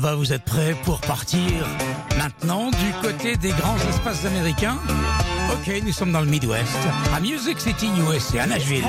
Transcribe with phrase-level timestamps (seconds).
[0.00, 1.66] Va, vous êtes prêts pour partir
[2.16, 4.78] maintenant du côté des grands espaces américains?
[5.52, 6.76] Ok, nous sommes dans le Midwest,
[7.14, 8.84] à Music City, USA, à Nashville.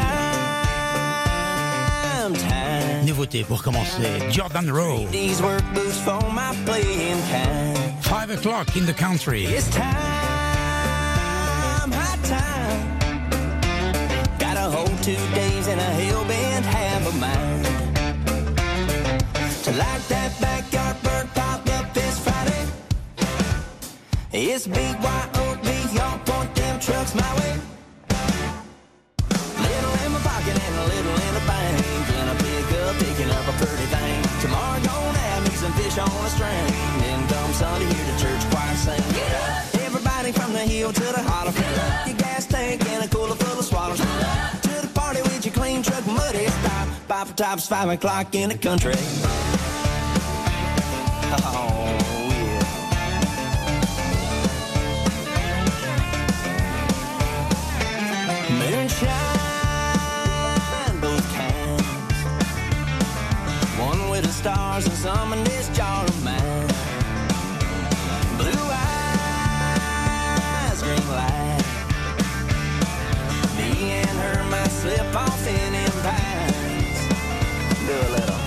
[3.05, 7.77] Nouveauté pour commencer, Jordan Rowe, These work boots for my playing kind.
[8.01, 9.45] 5 o'clock in the country.
[9.45, 9.83] It's time,
[11.91, 12.99] high time.
[14.39, 17.63] Got a whole two days and a hell bent half of mine.
[19.63, 19.99] To that
[20.39, 20.70] backyard
[24.43, 27.53] It's BYOB, y'all point them trucks my way.
[29.29, 31.77] Little in my pocket and a little in the bank.
[32.09, 34.17] Gonna pick up, picking up a pretty thing.
[34.41, 36.65] Tomorrow gonna have me some fish on a string.
[37.05, 39.13] Then come Sunday hear the church choir sing.
[39.13, 39.85] Get up!
[39.85, 41.51] Everybody from the hill to the holler.
[41.51, 43.99] Fill up your gas tank and a cooler full of swallows.
[43.99, 46.87] To the party with your clean truck, muddy stop.
[47.07, 48.95] Five for tops, five o'clock in the country.
[51.45, 52.00] Oh,
[64.81, 66.67] stars and in this jar of mine.
[68.37, 70.01] Blue eyes,
[70.81, 71.63] green light.
[73.57, 76.21] Me and her might slip off in them.
[77.85, 78.41] Do a little.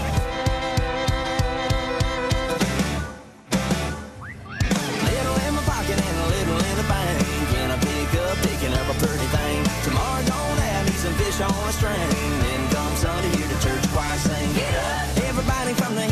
[5.07, 7.27] Little in my pocket and a little in the bank.
[7.53, 9.65] Can I pick up, picking up a pretty thing?
[9.85, 12.64] Tomorrow don't have me some fish on a string.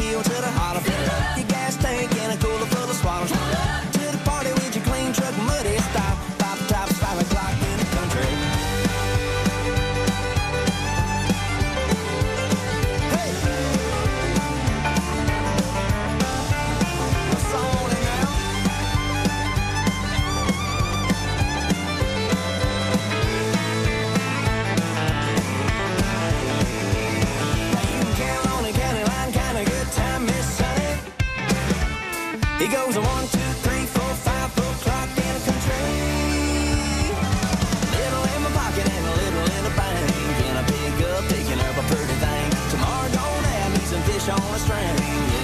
[0.00, 0.21] hear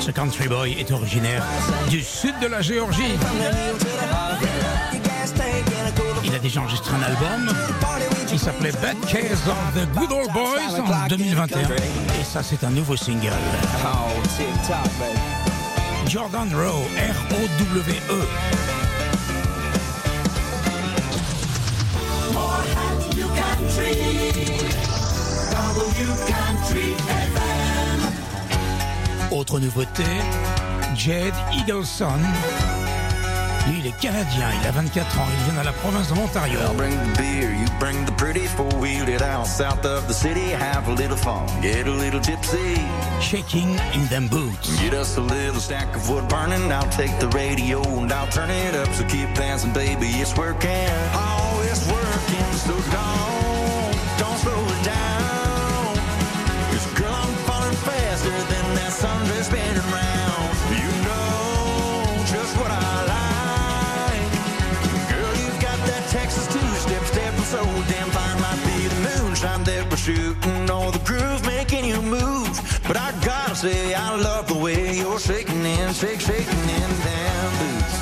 [0.00, 1.44] Ce country boy est originaire
[1.91, 3.16] du sud de la Géorgie.
[3.21, 4.39] From the hill to the holler.
[4.39, 8.05] Fill up your gas tank and a cooler Il a déjà enregistré un album party
[8.11, 11.61] with qui s'appelait Bad Case of the Good Old Boys en 2021.
[11.61, 13.33] Et ça, c'est un nouveau single.
[13.84, 16.10] Oh, TikTok, baby.
[16.10, 18.25] Jordan Rowe, R-O-W-E.
[29.31, 30.05] Autre nouveauté,
[30.97, 32.19] Jed Eagleson.
[33.66, 36.59] Lui, il est canadien, il a 24 ans, il vient de la province de l'Ontario.
[36.61, 40.50] I'll bring the beer, you bring the pretty four-wheeled out south of the city.
[40.50, 42.80] Have a little fun, get a little tipsy.
[43.21, 44.75] Shaking in them boots.
[44.80, 46.72] Get us a little stack of wood burning.
[46.72, 48.89] I'll take the radio and I'll turn it up.
[48.95, 50.89] So keep dancing, baby, it's working.
[51.13, 53.38] Oh, it's working, so don't,
[58.98, 60.50] Sunday spinning round.
[60.74, 64.30] You know just what I like.
[65.09, 68.41] Girl, you've got that Texas two-step stepping so damn fine.
[68.41, 72.59] Might be the moonshine that we're shooting or the groove making you move.
[72.89, 77.51] But I gotta say, I love the way you're shaking and shake, shaking in damn
[77.60, 77.97] boots.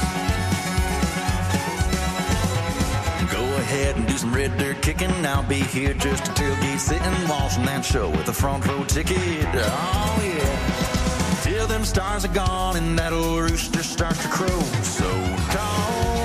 [4.48, 5.10] Dirt kicking.
[5.26, 9.18] I'll be here just a tailgate sitting, watching that show with a front row ticket.
[9.18, 11.42] Oh yeah.
[11.42, 14.60] Till them stars are gone and that old rooster starts to crow.
[14.82, 15.08] So
[15.52, 16.15] don't,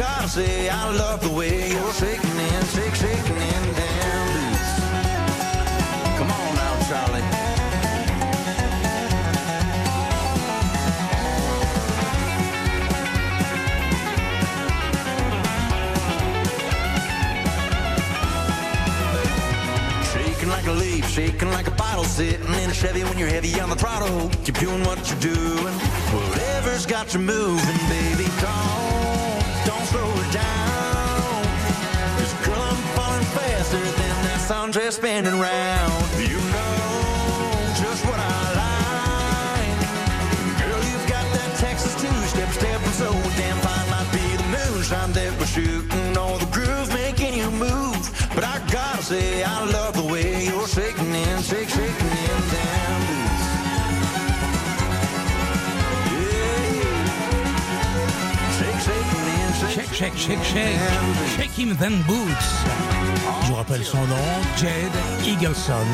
[0.00, 4.72] gotta say, I love the way you're shaking and shake, shaking and damn loose.
[6.16, 7.20] Come on now, Charlie.
[20.14, 23.60] Shaking like a leaf, shaking like a bottle, sitting in a Chevy when you're heavy
[23.60, 24.30] on the throttle.
[24.44, 25.74] Keep doing what you're doing.
[26.16, 28.24] Whatever's got you moving, baby.
[28.24, 28.40] It
[30.32, 31.42] down.
[32.18, 35.92] Cause girl, I'm falling faster than that sundress spinning round.
[36.18, 36.76] You know
[37.82, 39.78] just what I like.
[40.60, 43.86] Girl, you've got that Texas two-step stepping so damn fine.
[43.90, 48.02] Might be the moonshine that we're shooting or the groove making you move.
[48.34, 53.49] But I gotta say, I love the way you're shaking and shake, shaking and damn
[60.00, 60.16] shake.
[60.16, 60.78] Shake, shake,
[61.36, 62.48] shake, him then boots.
[63.42, 64.92] Je vous rappelle son nom, Jed
[65.24, 65.86] Eagleson.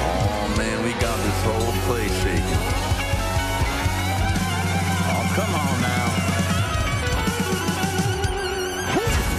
[0.00, 2.62] Oh man, we got this whole place shaking.
[5.12, 6.08] Oh, come on now.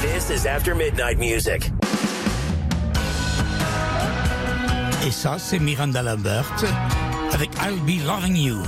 [0.01, 1.71] This is After Midnight Music.
[5.05, 6.45] Et ça, c'est Miranda Lambert
[7.33, 8.63] avec I'll Be Loving You.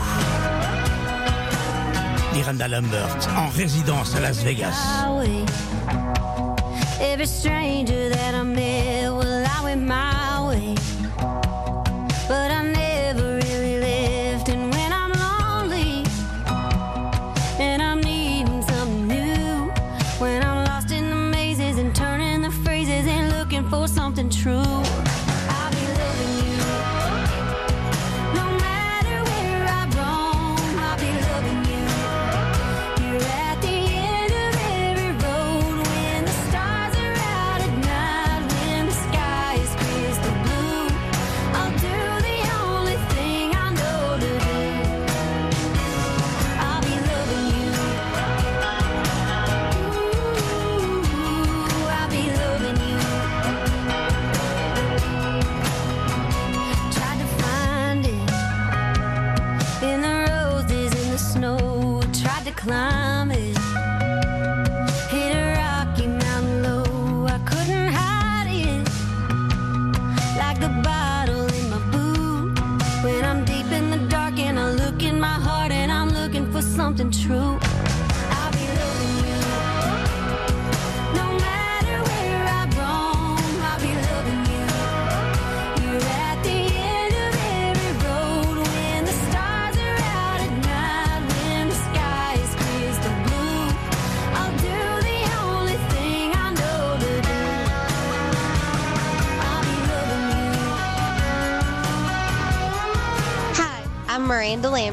[2.35, 4.75] Miranda Lambert en résidence à Las Vegas.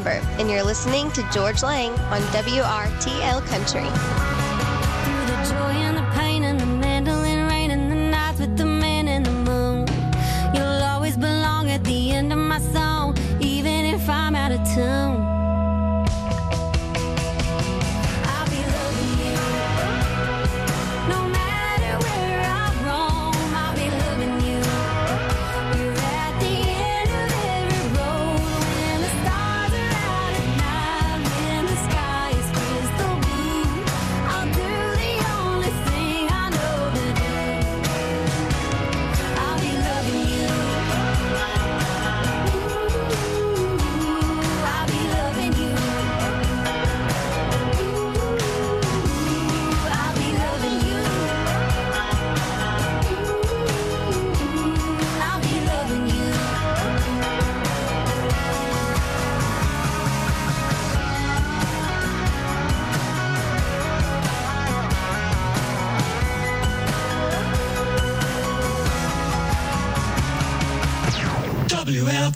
[0.05, 3.89] Lambert, and you're listening to Georges Lang on WRTL Country.
[5.05, 8.67] Through the joy and the pain and the mandolin rain and the nights with the
[8.67, 9.87] man and the moon.
[10.55, 15.12] You'll always belong at the end of my song, even if I'm out of tune.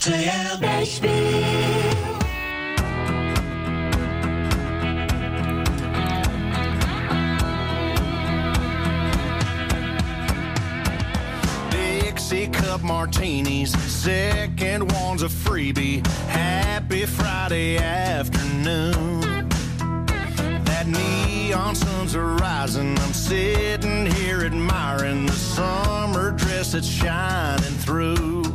[0.06, 1.10] RTL Beispiel.
[11.70, 16.06] Dixie cup martinis, second one's a freebie.
[16.28, 19.22] Happy Friday afternoon.
[20.66, 22.96] That neon sun's arising.
[22.96, 28.45] I'm sitting here admiring the summer dress that's shining through.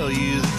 [0.00, 0.49] tell you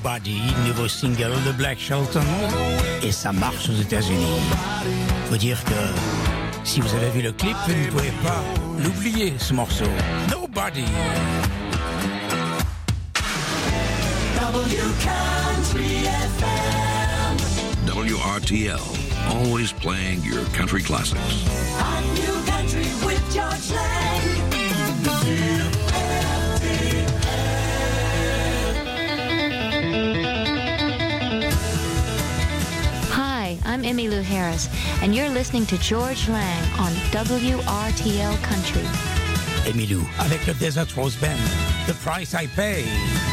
[0.00, 0.40] nobody.
[0.66, 2.20] Nouveau single de Black Shelton.
[3.02, 4.40] Et ça marche aux États-Unis.
[5.28, 6.64] Faut dire que.
[6.64, 8.42] Si vous avez vu le clip, vous ne pouvez pas
[8.78, 9.86] l'oublier, ce morceau.
[10.30, 10.84] Nobody.
[14.98, 17.36] Country FM.
[17.86, 18.86] WRTL,
[19.34, 21.20] always playing your country classics.
[21.78, 24.10] Hot new country with Georges Lang.
[33.70, 34.68] I'm Emmylou Harris,
[35.00, 38.82] and you're listening to Georges Lang on WRTL Country.
[39.64, 41.38] Emmy Lou, avec le Desert Rose Band,
[41.86, 43.29] The Price I Pay.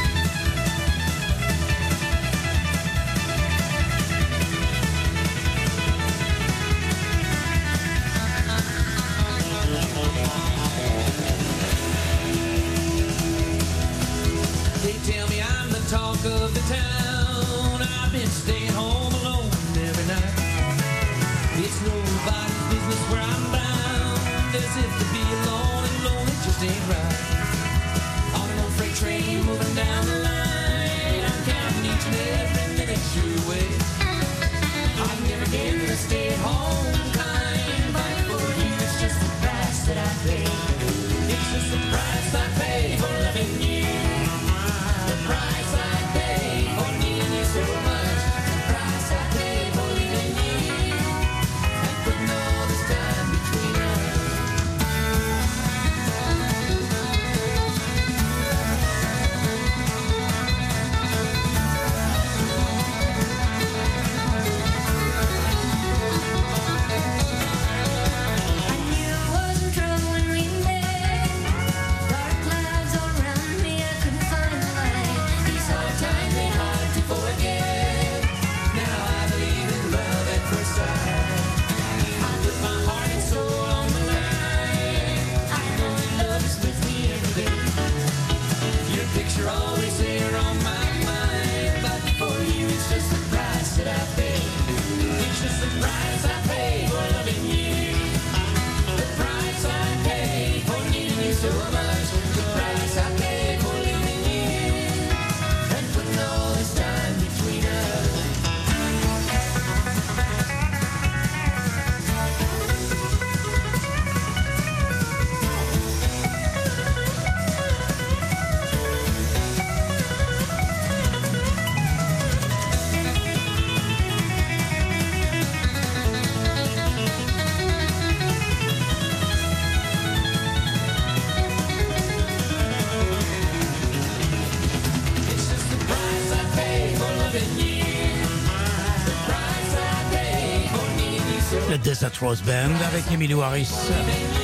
[142.16, 143.70] Rose Band avec Emmylou Harris.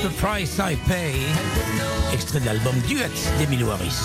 [0.02, 1.16] The Price I Pay,
[2.14, 3.98] extrait de l'album Duet d'Emmylou Harris.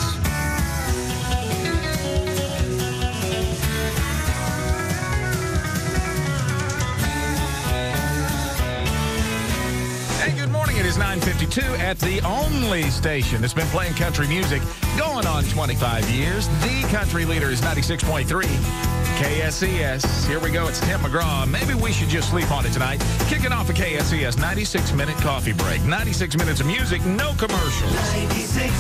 [10.23, 10.77] Hey, good morning.
[10.77, 14.63] It is 9:52 at the only station that's been playing country music
[14.97, 16.49] going on 25 years.
[16.63, 20.29] The country leader is 96.3 KSCS.
[20.29, 20.69] Here we go.
[20.69, 21.45] It's Tim McGraw.
[21.51, 23.01] Maybe we should just sleep on it tonight.
[23.27, 25.83] Kicking off a KSCS 96 minute coffee break.
[25.83, 27.91] 96 minutes of music, no commercials.
[27.91, 28.71] 96.3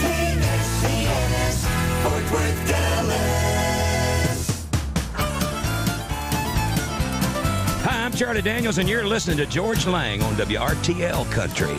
[0.00, 1.66] KSCS,
[2.02, 4.66] Fort Worth, Dallas.
[7.84, 11.78] Hi, I'm Charlie Daniels, and you're listening to George Lang on WRTL Country.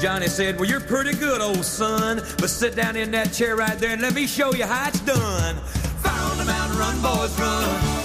[0.00, 2.22] Johnny said, Well, you're pretty good, old son.
[2.38, 5.00] But sit down in that chair right there and let me show you how it's
[5.00, 5.56] done.
[6.02, 7.96] Fire on the mountain, run, boys, run.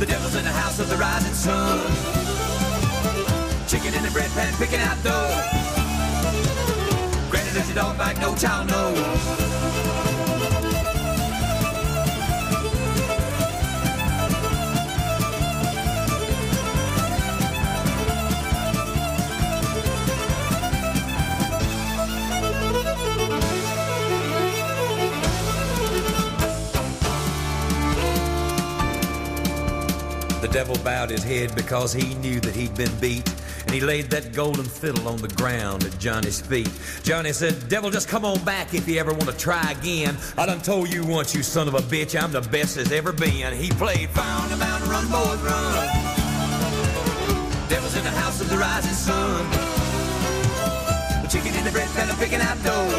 [0.00, 1.78] The devil's in the house of the rising sun.
[3.66, 5.30] Chicken in the bread pan, picking out dough.
[7.30, 8.18] Granny, does your dog bite?
[8.20, 9.43] No child, no.
[30.54, 33.28] Devil bowed his head because he knew that he'd been beat.
[33.62, 36.70] And he laid that golden fiddle on the ground at Johnny's feet.
[37.02, 40.16] Johnny said, Devil, just come on back if you ever want to try again.
[40.38, 43.12] I done told you once, you son of a bitch, I'm the best there's ever
[43.12, 43.52] been.
[43.52, 45.88] He played Found a Mountain Run, boys, run.
[47.68, 49.44] Devil's in the house of the rising sun.
[51.28, 52.90] Chicken in the bread pan, picking out dough.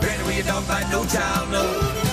[0.00, 2.07] Granny, where dog bite, no child, no.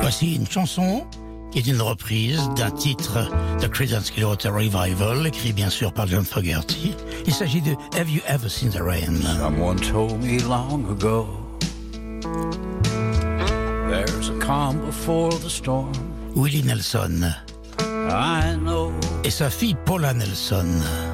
[0.00, 1.06] Voici une chanson
[1.50, 6.24] qui est une reprise d'un titre de Creedence Clearwater Revival, écrit bien sûr par John
[6.24, 6.94] Fogerty.
[7.26, 9.22] Il s'agit de Have You Ever Seen the Rain?
[9.38, 11.26] Someone told me long ago
[13.88, 16.11] There's a calm before the storm.
[16.34, 17.34] Willie Nelson.
[17.78, 18.92] I know
[19.24, 20.66] et sa fille Paula Nelson.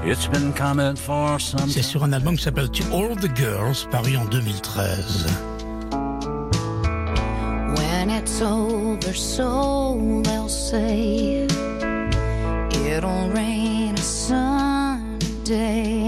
[0.05, 3.87] it's been coming for some C'est sur un album qui s'appelle To All the Girls,
[3.91, 5.27] paru en 2013.
[7.77, 11.47] When it's over, so they'll say
[12.87, 15.09] it'll rain a Sunday.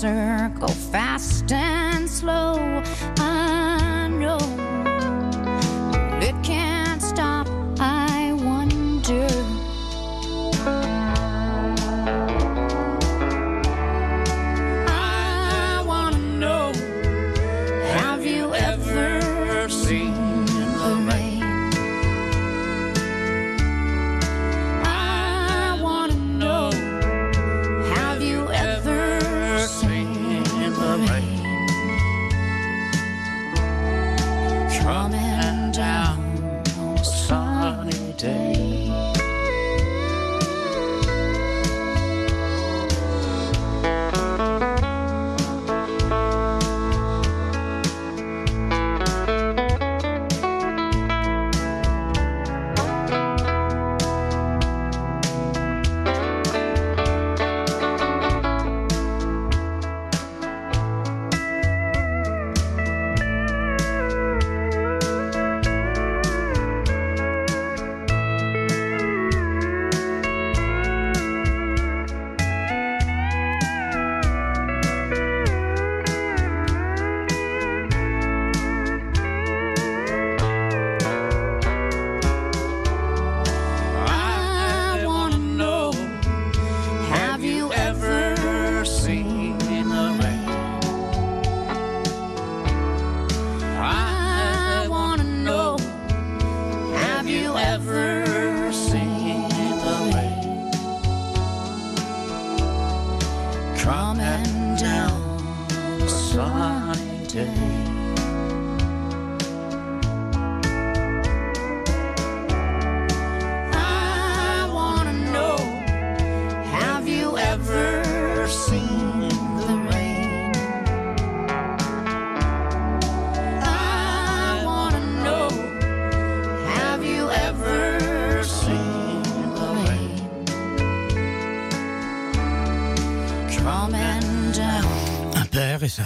[0.00, 0.68] circle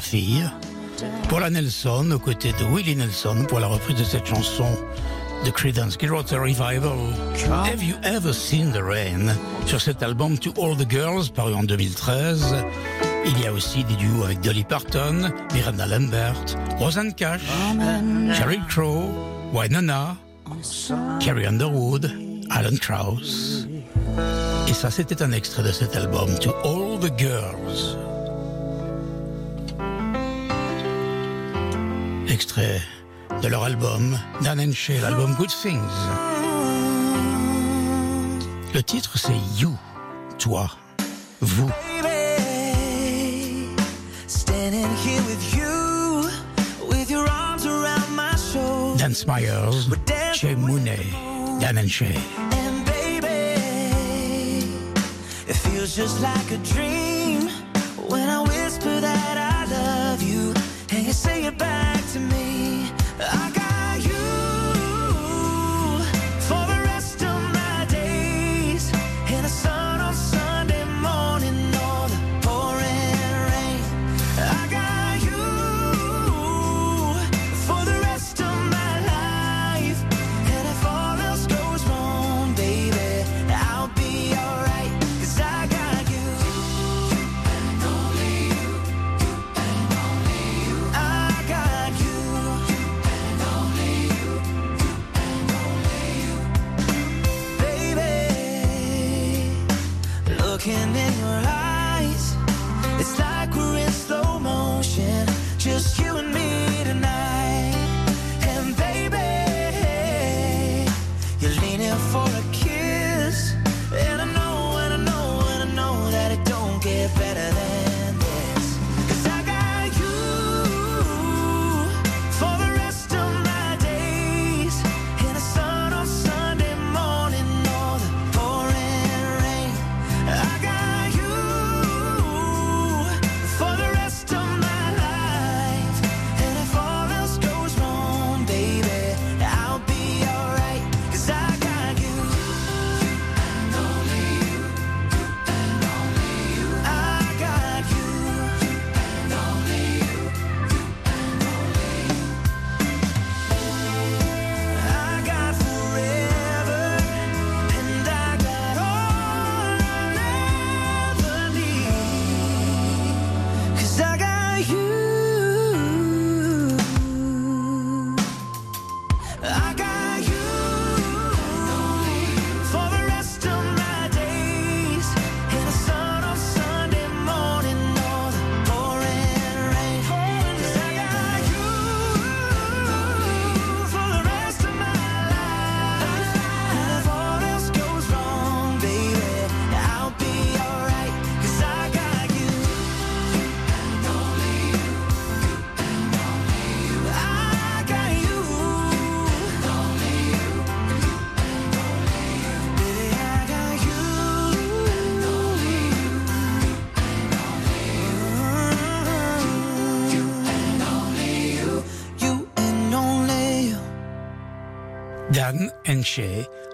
[0.03, 0.45] fille.
[1.29, 4.67] Paula Nelson aux côtés de Willie Nelson pour la reprise de cette chanson
[5.45, 6.99] de Creedence Clearwater Revival.
[7.51, 9.35] Have You Ever Seen the Rain?
[9.67, 12.57] Sur cet album To All the Girls paru en 2013.
[13.25, 16.45] Il y a aussi des duos avec Dolly Parton, Miranda Lambert,
[16.79, 17.43] Rosanne Cash,
[18.37, 19.05] Sheryl Crow,
[19.53, 20.17] Wynonna,
[21.21, 22.11] Carrie Underwood,
[22.51, 23.67] Alan Krauss.
[24.69, 27.97] Et ça, c'était un extrait de cet album To All the Girls.
[32.33, 32.81] Extrait
[33.43, 35.79] de leur album Dan and Shay, l'album Good Things.
[38.73, 39.77] Le titre c'est You,
[40.39, 40.71] toi,
[41.43, 41.71] vous.
[44.27, 48.97] Standing here with you, with your arms around my shoulder.
[48.97, 49.91] Dan Smyers,
[50.33, 51.13] Che Mooney,
[51.61, 52.17] Dan and Shay.
[52.53, 53.59] And baby,
[55.47, 57.51] it feels just like a dream
[58.09, 60.55] when I whisper that I love you
[60.97, 61.82] and you say it back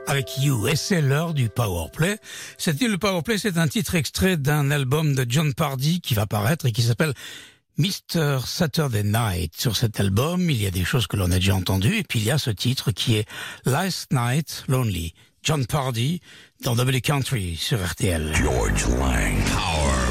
[0.07, 0.69] Avec You.
[0.69, 2.19] Et c'est l'heure du Powerplay.
[2.57, 6.67] C'était le Powerplay, c'est un titre extrait d'un album de John Pardy qui va paraître
[6.67, 7.13] et qui s'appelle
[7.77, 8.39] Mr.
[8.47, 9.55] Saturday Night.
[9.57, 12.21] Sur cet album, il y a des choses que l'on a déjà entendues et puis
[12.21, 13.29] il y a ce titre qui est
[13.67, 15.13] Last Night Lonely.
[15.43, 16.21] John Pardy
[16.63, 18.35] dans Double Country sur RTL.
[18.35, 19.37] George Lang.
[19.45, 20.09] Power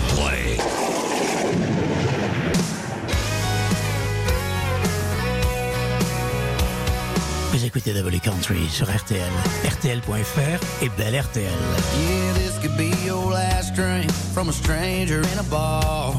[7.58, 9.32] Vous écoutez Double Country sur RTL,
[9.66, 11.42] RTL.fr et Belle RTL.
[11.42, 16.14] Yeah, this could be your last drink from a stranger in a bar.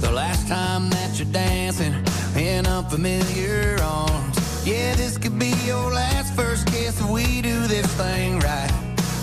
[0.00, 1.94] The last time that you're dancing
[2.36, 4.36] in unfamiliar arms.
[4.64, 8.70] Yeah, this could be your last first kiss if we do this thing right.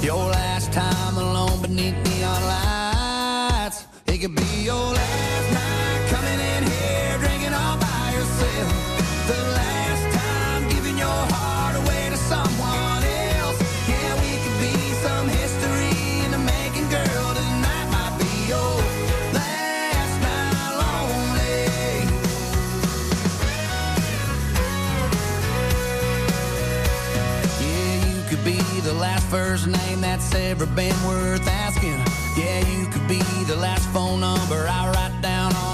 [0.01, 3.85] Your last time alone beneath neon lights.
[4.07, 5.80] It could be your last night
[29.31, 31.97] first name that's ever been worth asking.
[32.35, 35.70] Yeah, you could be the last phone number I write down on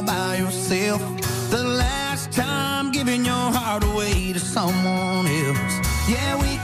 [0.00, 1.00] all by yourself.
[1.50, 5.74] The last time giving your heart away to someone else.
[6.08, 6.59] Yeah, we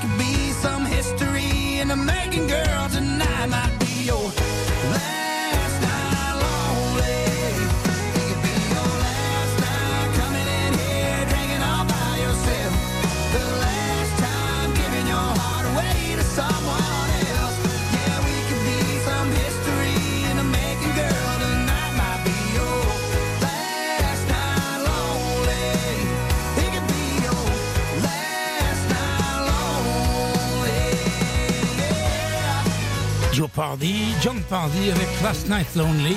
[33.57, 36.15] Pardy, John Pardy avec Last Night Lonely.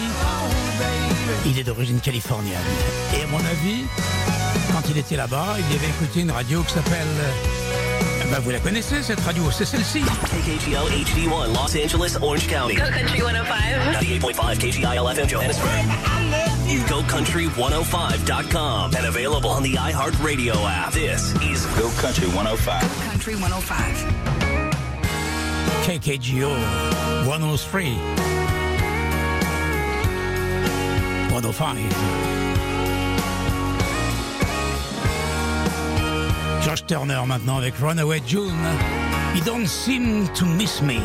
[1.45, 2.59] Il est d'origine californienne.
[3.17, 3.85] Et à mon avis,
[4.73, 7.07] quand il était là-bas, il avait écouté une radio qui s'appelle...
[8.21, 10.01] eh ben, vous la connaissez cette radio, c'est celle-ci.
[10.01, 12.75] KKGL HD1 Los Angeles, Orange County.
[12.75, 13.55] Go Country 105.
[14.01, 15.85] 98.5 KGIL FM Johannesburg.
[16.89, 20.91] GoCountry105.com and available on the iHeartRadio app.
[20.91, 22.81] This is Go Country 105.
[23.09, 24.38] Country 105.
[25.85, 26.51] KKGO
[27.25, 27.95] 103
[31.29, 31.77] 105
[36.61, 38.53] Josh Turner maintenant avec Runaway June.
[39.33, 40.99] You don't seem to miss me.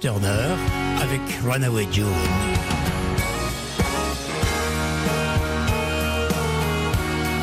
[0.00, 0.56] Turner
[1.02, 2.06] avec Runaway June.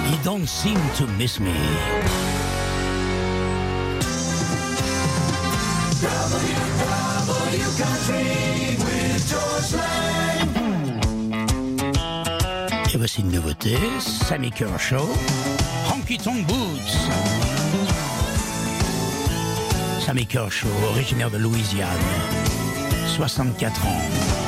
[0.09, 1.53] You don't seem to miss me.
[7.77, 9.81] Country with George
[12.93, 15.09] Et voici une nouveauté, Sammy Kershaw,
[15.91, 17.09] Honky Tonk Boots.
[20.05, 21.89] Sammy Koch, originaire de Louisiane,
[23.07, 24.44] 64 ans.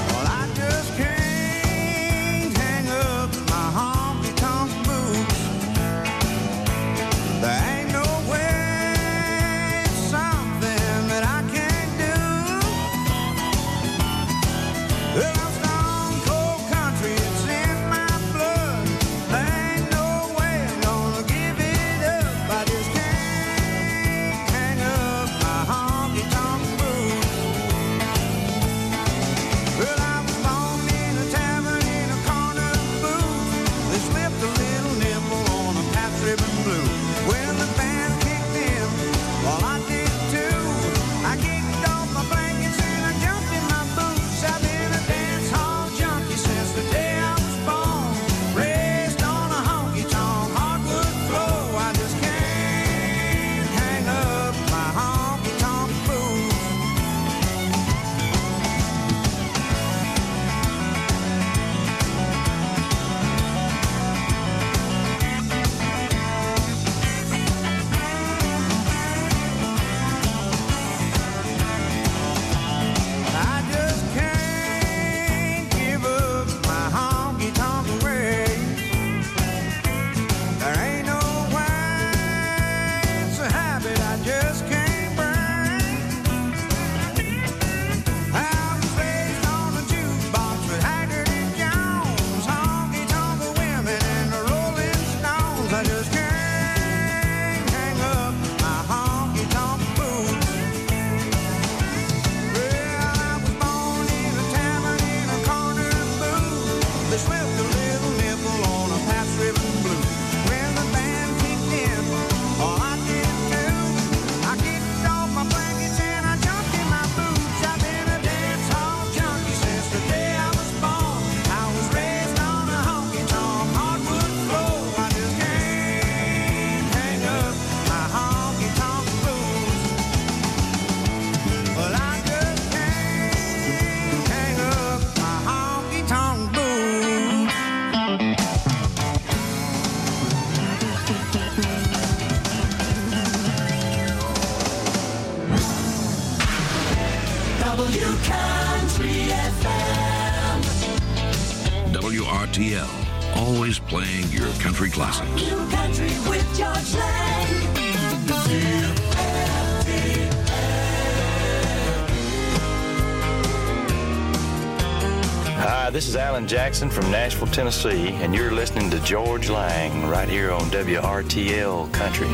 [166.47, 172.27] Jackson from Nashville, Tennessee, and you're listening to Georges Lang right here on WRTL Country.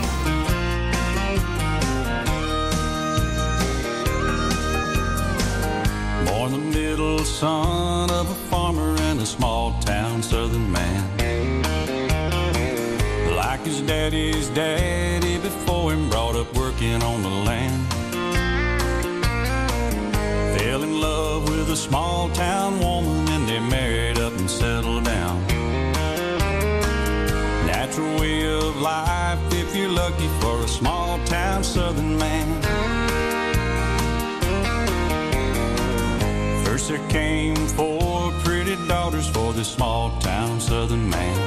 [6.28, 11.64] Born the middle son of a farmer and a small town southern man.
[13.36, 17.92] Like his daddy's daddy before him, brought up working on the land.
[20.60, 22.93] Fell in love with a small town woman
[28.84, 32.48] life if you're lucky for a small town southern man.
[36.66, 41.38] First there came four pretty daughters for this small town southern man.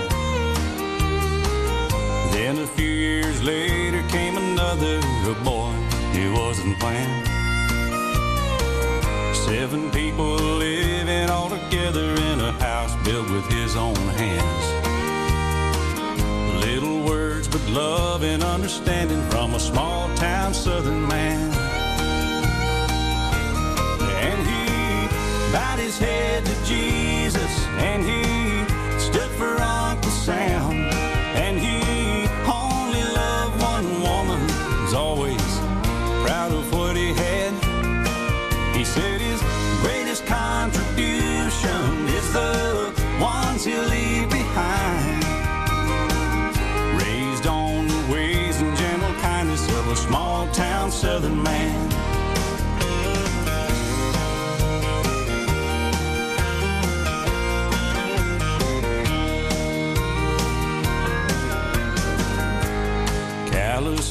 [2.32, 4.98] Then a few years later came another
[5.30, 5.74] a boy,
[6.14, 7.26] it wasn't planned.
[9.36, 14.75] Seven people living all together in a house built with his own hands
[17.76, 21.52] love and understanding from a small town southern man.
[24.26, 27.05] And he bowed his head to Jesus,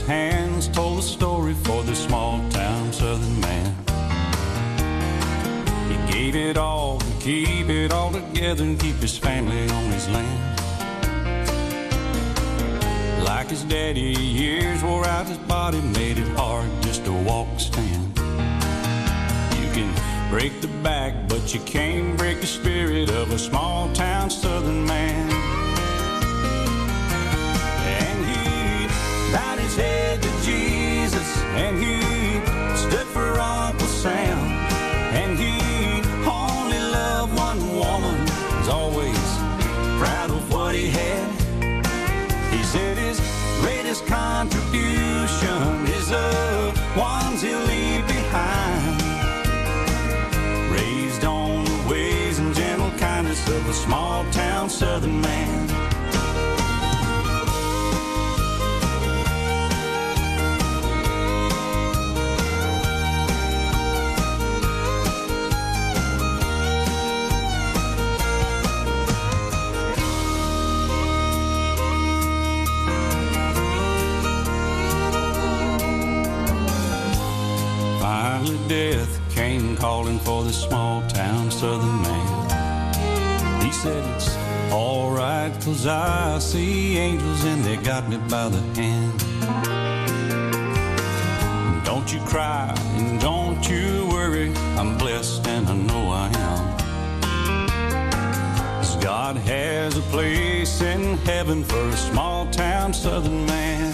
[0.06, 3.76] hands told a story for this small town southern man.
[5.90, 10.08] He gave it all to keep it all together and keep his family on his
[10.10, 10.60] land.
[13.24, 18.18] Like his daddy, years wore out his body, made it hard just to walk, stand.
[19.60, 19.92] You can
[20.30, 25.55] break the back, but you can't break the spirit of a small town southern man.
[54.76, 55.70] Southern man.
[78.02, 83.62] Finally, death came calling for this small town southern man.
[83.62, 84.35] He said, It's
[84.76, 89.14] alright, cause I see angels and they got me by the hand.
[91.86, 96.64] Don't you cry and don't you worry, I'm blessed and I know I am.
[98.78, 103.94] 'Cause God has a place in heaven for a small town southern man.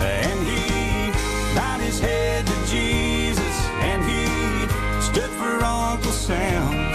[0.00, 1.10] And he
[1.56, 4.24] bowed his head to Jesus, and he
[5.00, 6.87] stood for Uncle Sam.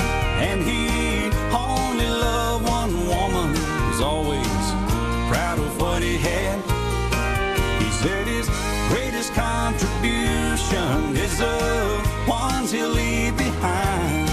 [11.44, 14.30] The ones he'll leave behind.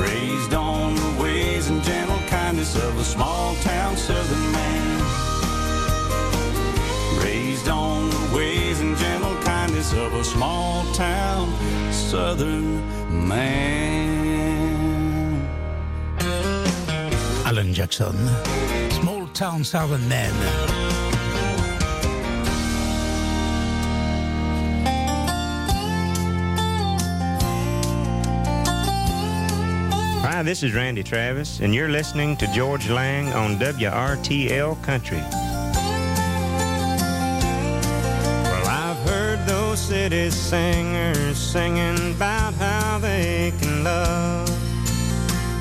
[0.00, 5.00] Raised on the ways and gentle kindness of a small town southern man.
[7.22, 11.44] Raised on the ways and gentle kindness of a small town
[11.92, 12.66] southern
[13.28, 14.04] man.
[17.46, 18.16] Alan Jackson,
[18.90, 21.13] Small Town Southern Man.
[30.44, 35.22] This is Randy Travis, and you're listening to Georges Lang on WRTL Country.
[38.52, 44.50] Well, I've heard those city singers singing about how they can love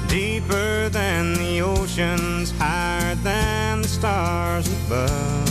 [0.09, 5.49] deeper than the oceans, higher than the stars above.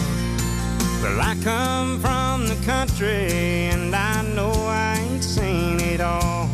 [1.03, 6.51] Well, I come from the country, and I know I ain't seen it all.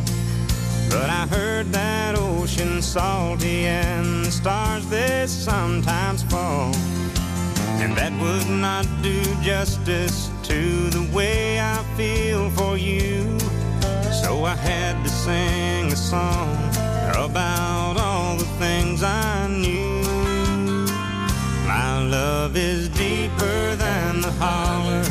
[0.91, 2.17] But I heard that
[2.59, 6.75] ocean salty and the stars they sometimes fall.
[7.81, 13.39] And that would not do justice to the way I feel for you.
[14.23, 16.57] So I had to sing a song
[17.15, 20.03] about all the things I knew.
[21.67, 25.05] My love is deeper than the holler,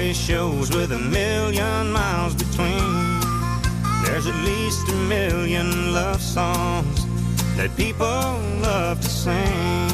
[0.00, 3.20] Shows with a million miles between.
[4.02, 7.04] There's at least a million love songs
[7.56, 8.06] that people
[8.62, 9.90] love to sing.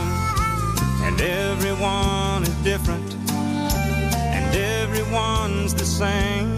[1.02, 6.57] And everyone is different, and everyone's the same.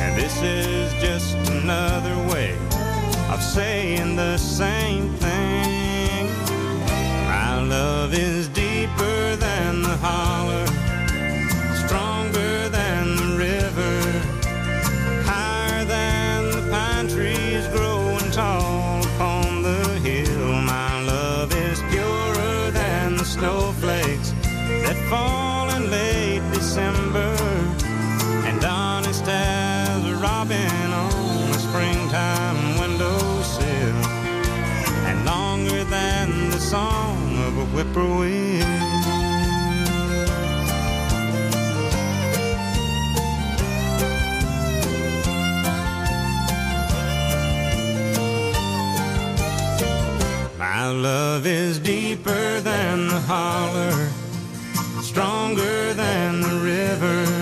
[0.00, 2.56] And this is just another way
[3.30, 6.26] of saying the same thing.
[7.28, 10.66] My love is deeper than the holler,
[18.40, 20.52] tall upon the hill.
[20.76, 24.30] My love is purer than the snowflakes
[24.84, 27.32] that fall in late December,
[28.48, 34.00] and honest as a robin on a springtime windowsill,
[35.08, 38.89] and longer than the song of a whippoorwill.
[50.90, 54.10] My love is deeper than the holler,
[55.02, 57.39] stronger than the river,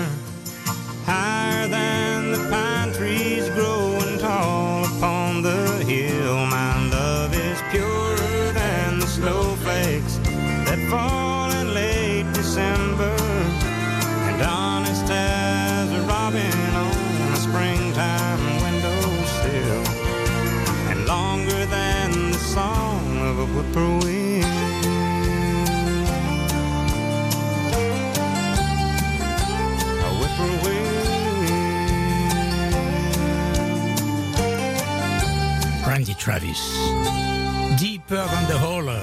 [37.77, 39.01] Deeper Than the Holler.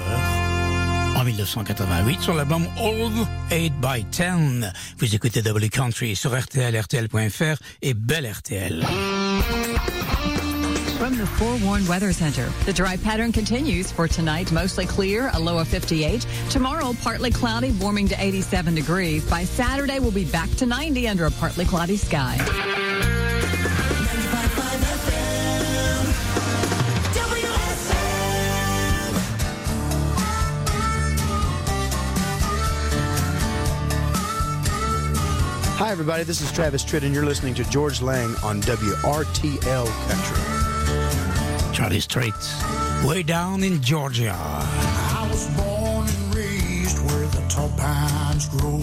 [1.16, 3.12] En 1988 sur l'album Old
[3.50, 4.72] 8 by 10.
[4.98, 8.84] Vous écoutez W Country sur RTL, RTL.fr et Bel RTL.
[10.98, 15.58] From the Forewarned Weather Center, the dry pattern continues for tonight, mostly clear, a low
[15.58, 16.26] of 58.
[16.48, 19.28] Tomorrow, partly cloudy, warming to 87 degrees.
[19.28, 22.38] By Saturday, we'll be back to 90 under a partly cloudy sky.
[35.96, 36.24] Everybody.
[36.24, 41.74] This is Travis Tritt, and you're listening to Georges Lang on WRTL Country.
[41.74, 42.34] Charlie Strait,
[43.02, 44.36] way down in Georgia.
[44.36, 48.82] I was born and raised where the tall pines grow.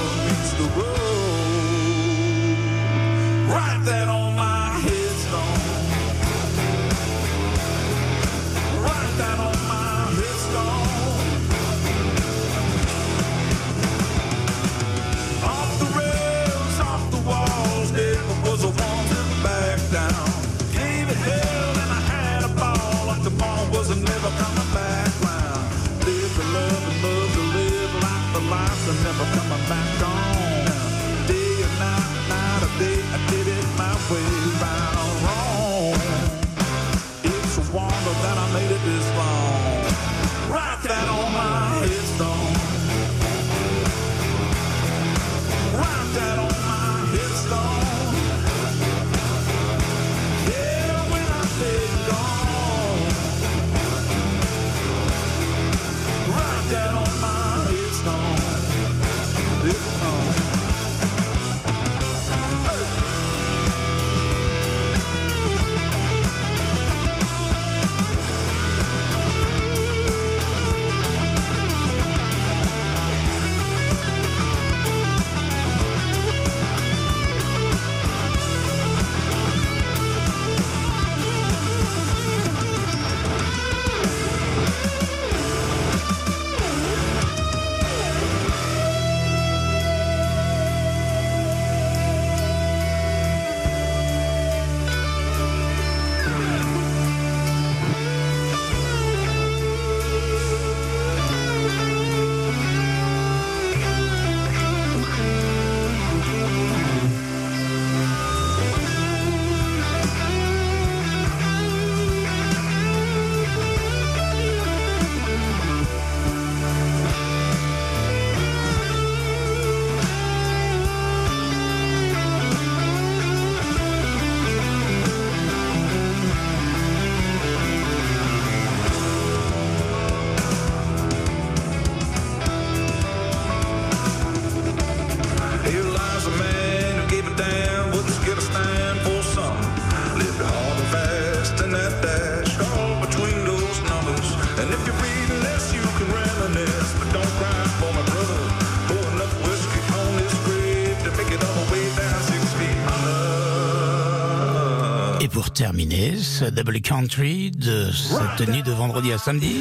[156.41, 159.55] mix Double Country de sa tenue de vendredi à samedi.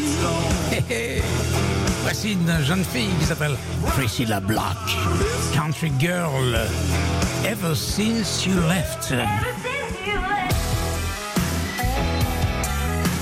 [2.02, 3.56] Voici une jeune fille qui s'appelle
[3.88, 4.76] Priscilla Black,
[5.54, 6.58] Country Girl,
[7.44, 9.14] Ever Since You Left.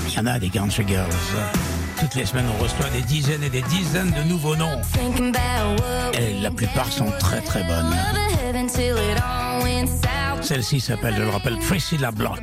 [0.07, 1.09] Il y en a des Country Girls.
[1.99, 4.81] Toutes les semaines, on reçoit des dizaines et des dizaines de nouveaux noms.
[6.13, 7.93] Et la plupart sont très très bonnes.
[10.41, 12.39] Celle-ci s'appelle, je le rappelle, Priscilla Block.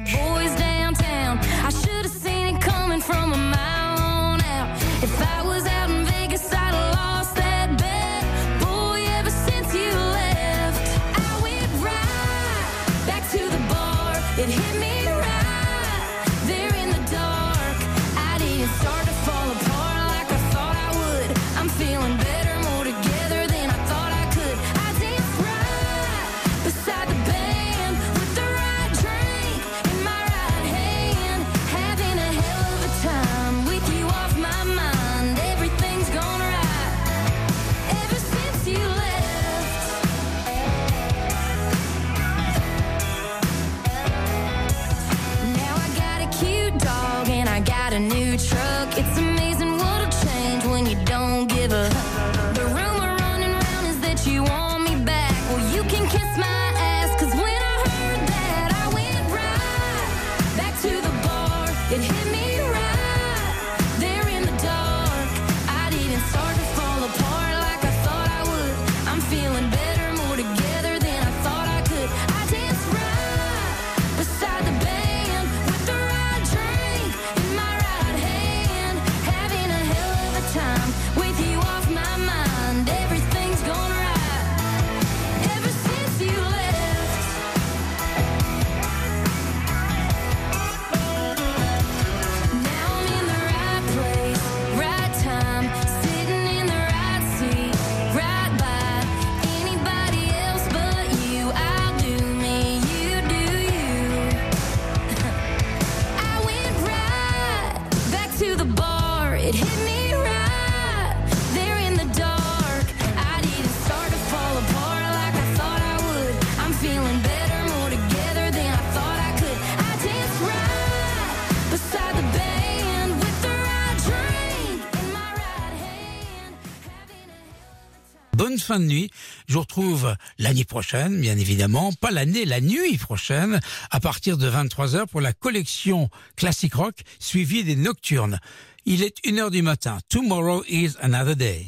[128.79, 129.11] de nuit.
[129.49, 133.61] Je vous retrouve l'année prochaine, bien évidemment, pas l'année, la nuit prochaine,
[133.91, 138.39] à partir de 23h pour la collection Classic Rock suivie des Nocturnes.
[138.85, 139.99] Il est 1h du matin.
[140.09, 141.65] Tomorrow is another day.